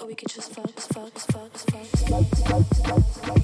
[0.00, 3.40] Or we could just fuck, fuck, fuck, fuck, fuck, fuck.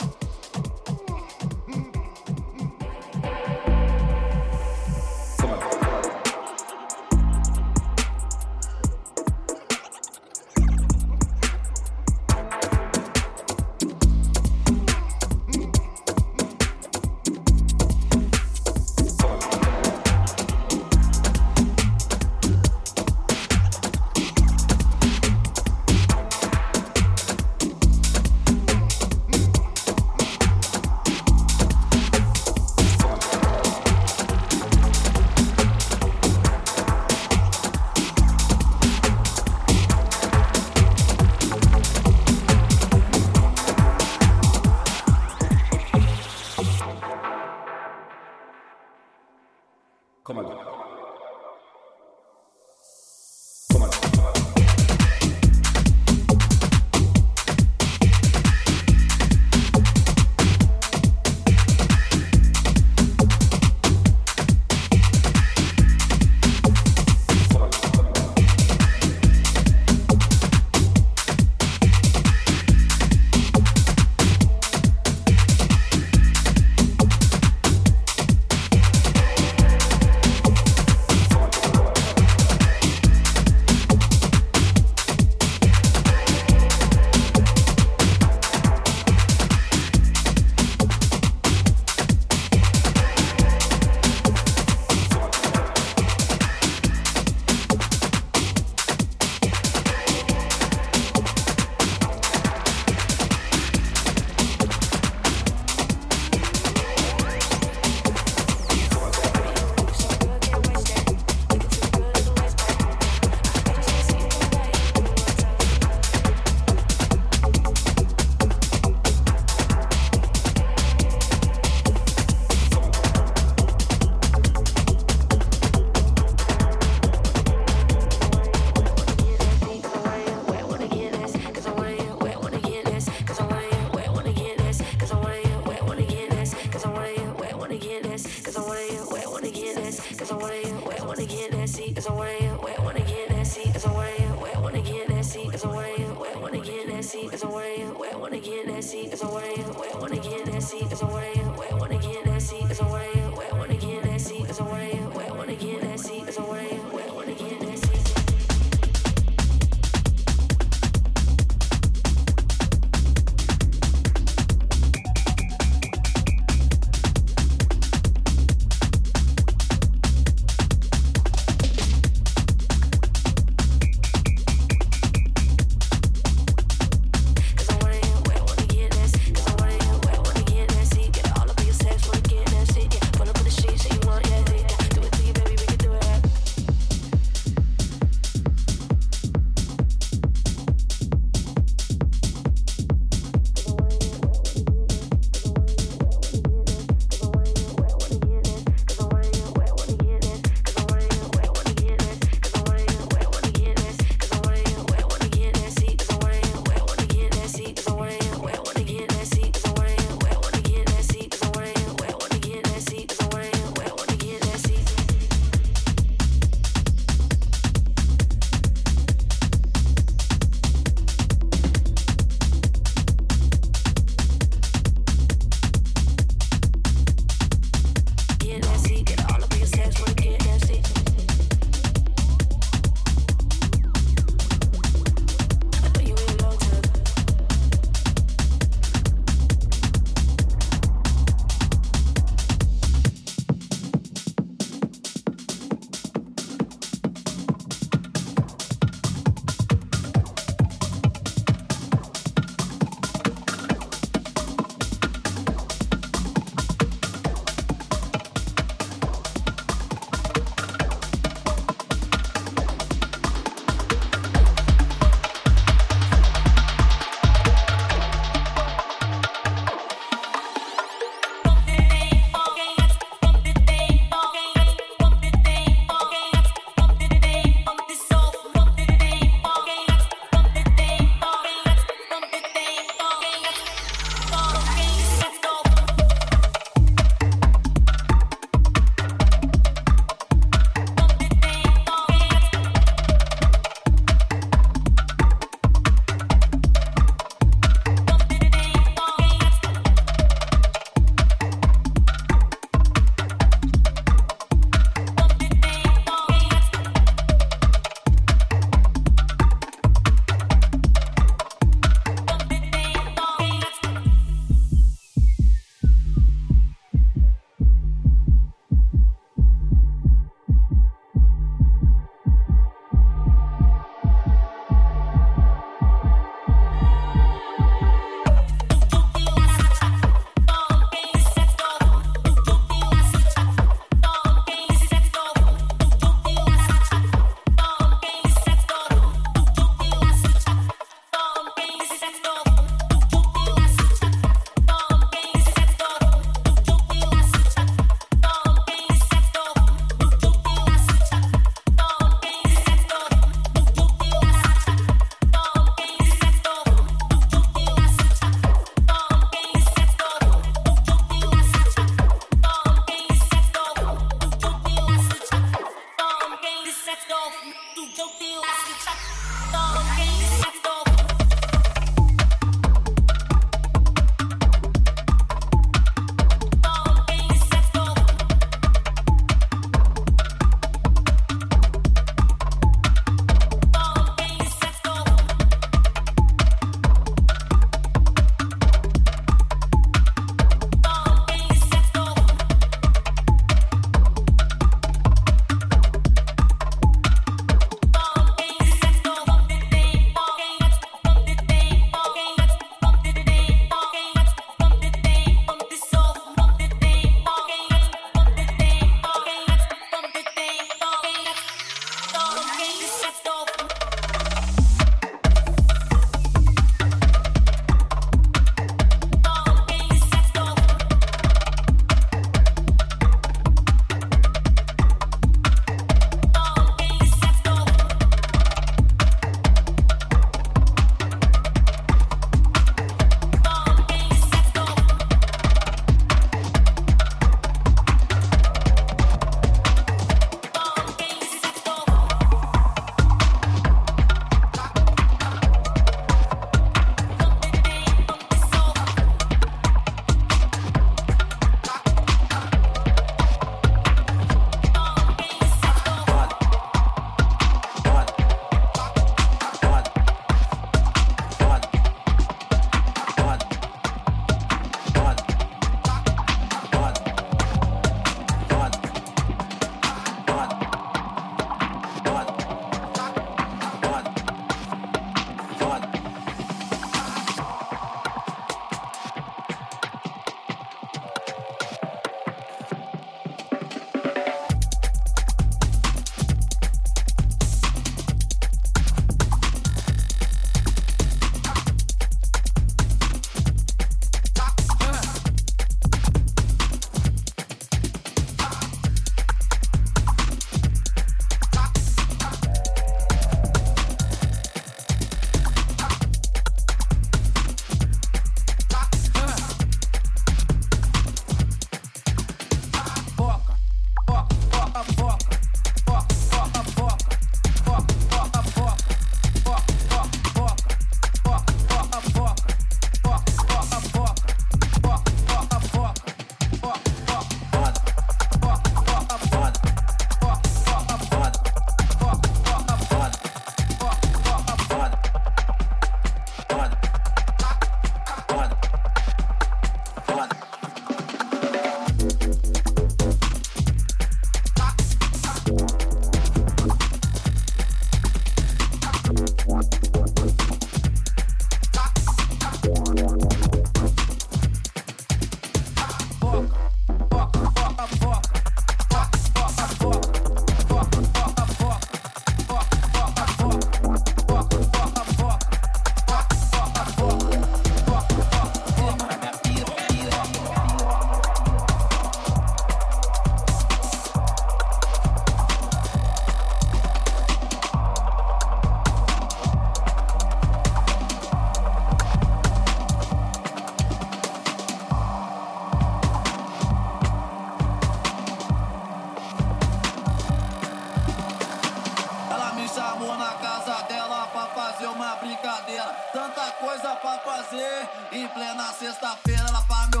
[598.11, 600.00] Em plena sexta-feira, ela pra meu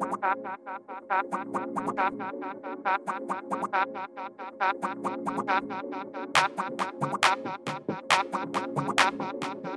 [0.00, 0.24] Thank
[9.64, 9.67] you.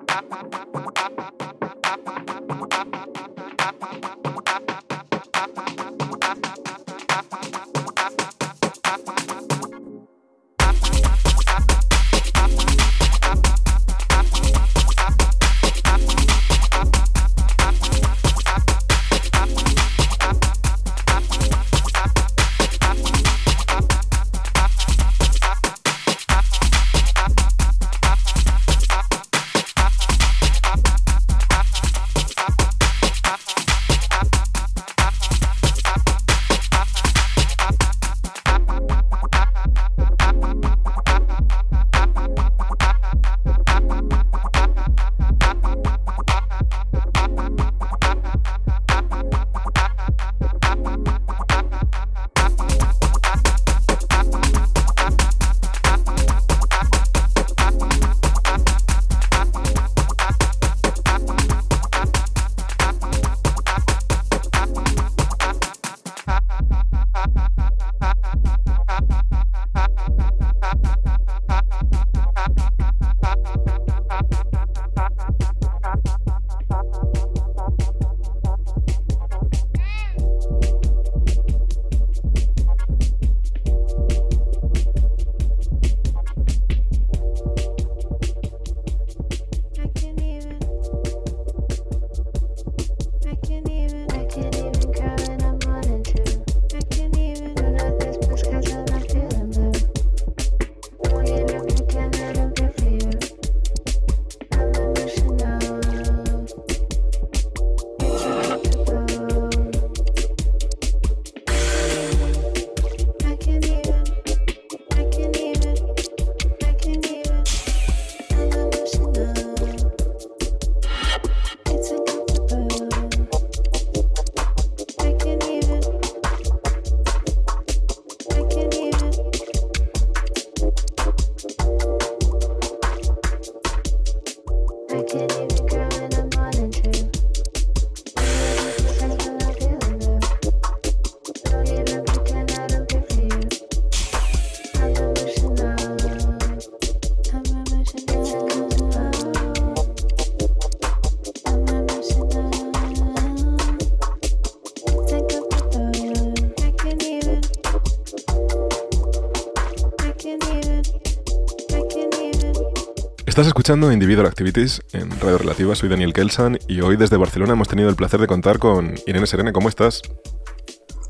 [163.31, 167.69] Estás escuchando Individual Activities en Radio Relativa, soy Daniel Kelsan y hoy desde Barcelona hemos
[167.69, 169.53] tenido el placer de contar con Irene Serene.
[169.53, 170.01] ¿Cómo estás?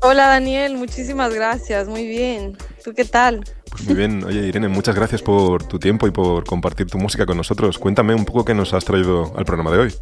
[0.02, 2.56] Hola Daniel, muchísimas gracias, muy bien.
[2.84, 3.42] ¿Tú qué tal?
[3.68, 7.26] Pues muy bien, oye Irene, muchas gracias por tu tiempo y por compartir tu música
[7.26, 7.76] con nosotros.
[7.76, 9.94] Cuéntame un poco qué nos has traído al programa de hoy.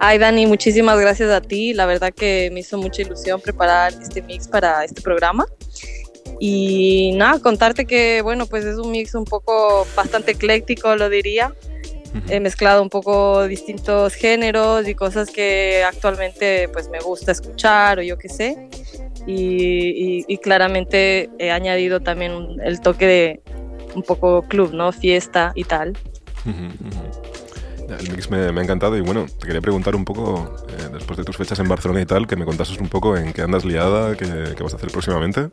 [0.00, 4.20] Ay Dani, muchísimas gracias a ti, la verdad que me hizo mucha ilusión preparar este
[4.22, 5.46] mix para este programa.
[6.44, 11.54] Y nada, contarte que, bueno, pues es un mix un poco bastante ecléctico, lo diría.
[12.28, 18.02] He mezclado un poco distintos géneros y cosas que actualmente pues me gusta escuchar o
[18.02, 18.68] yo qué sé.
[19.24, 23.40] Y, y, claramente he añadido también el toque de
[23.94, 24.90] un poco club, ¿no?
[24.90, 25.96] Fiesta y tal.
[26.44, 31.16] El mix me, me, ha encantado y bueno, te quería preguntar un poco, eh, después
[31.18, 33.64] de tus fechas en Barcelona y tal, que me contases un poco en qué andas
[33.64, 35.48] liada, qué, qué vas a hacer próximamente.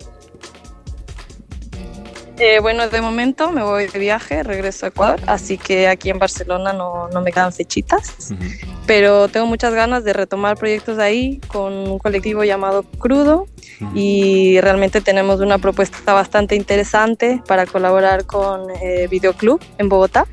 [2.40, 6.20] Eh, bueno, de momento me voy de viaje, regreso a Ecuador, así que aquí en
[6.20, 8.34] Barcelona no, no me quedan fechitas,
[8.88, 13.46] pero tengo muchas ganas de retomar proyectos ahí con un colectivo llamado Crudo
[13.94, 20.26] y realmente tenemos una propuesta bastante interesante para colaborar con eh, Videoclub en Bogotá.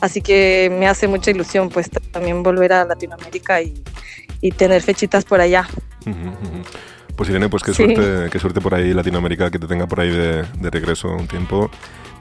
[0.00, 3.74] Así que me hace mucha ilusión pues también volver a Latinoamérica y,
[4.40, 5.68] y tener fechitas por allá.
[7.16, 10.10] Pues Irene, pues qué suerte, qué suerte por ahí Latinoamérica, que te tenga por ahí
[10.10, 11.70] de, de regreso un tiempo.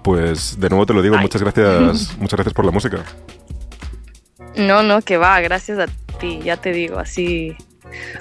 [0.03, 3.03] Pues de nuevo te lo digo, muchas gracias, muchas gracias por la música.
[4.55, 5.87] No, no, que va, gracias a
[6.19, 7.55] ti, ya te digo, así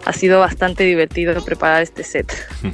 [0.04, 2.32] ha sido bastante divertido preparar este set.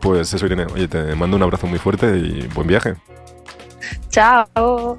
[0.00, 2.94] Pues eso, Irene, oye, te mando un abrazo muy fuerte y buen viaje.
[4.10, 4.96] Chao.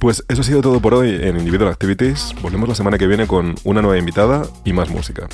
[0.00, 2.34] Pues eso ha sido todo por hoy en Individual Activities.
[2.40, 5.28] Volvemos la semana que viene con una nueva invitada y más música.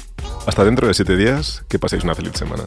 [0.44, 2.64] Hasta dentro de siete días, que paséis una feliz semana.